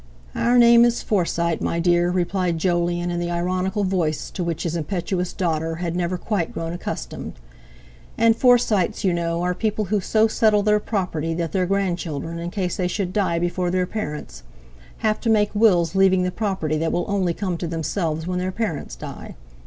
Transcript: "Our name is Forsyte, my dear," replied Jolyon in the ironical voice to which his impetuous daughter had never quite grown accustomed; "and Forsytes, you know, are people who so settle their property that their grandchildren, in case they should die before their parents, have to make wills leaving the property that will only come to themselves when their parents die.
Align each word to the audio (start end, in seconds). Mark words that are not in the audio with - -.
"Our 0.33 0.57
name 0.57 0.83
is 0.83 1.03
Forsyte, 1.03 1.61
my 1.61 1.79
dear," 1.79 2.09
replied 2.09 2.57
Jolyon 2.57 3.11
in 3.11 3.19
the 3.19 3.29
ironical 3.29 3.83
voice 3.83 4.31
to 4.31 4.43
which 4.43 4.63
his 4.63 4.75
impetuous 4.75 5.31
daughter 5.31 5.75
had 5.75 5.95
never 5.95 6.17
quite 6.17 6.51
grown 6.51 6.73
accustomed; 6.73 7.33
"and 8.17 8.35
Forsytes, 8.35 9.03
you 9.03 9.13
know, 9.13 9.43
are 9.43 9.53
people 9.53 9.85
who 9.85 9.99
so 10.01 10.25
settle 10.27 10.63
their 10.63 10.79
property 10.79 11.35
that 11.35 11.51
their 11.51 11.67
grandchildren, 11.67 12.39
in 12.39 12.49
case 12.49 12.77
they 12.77 12.87
should 12.87 13.13
die 13.13 13.37
before 13.37 13.69
their 13.69 13.85
parents, 13.85 14.41
have 15.05 15.19
to 15.19 15.29
make 15.29 15.53
wills 15.53 15.93
leaving 15.93 16.23
the 16.23 16.31
property 16.31 16.79
that 16.79 16.91
will 16.91 17.05
only 17.07 17.35
come 17.35 17.55
to 17.57 17.67
themselves 17.67 18.25
when 18.25 18.39
their 18.39 18.51
parents 18.51 18.95
die. 18.95 19.35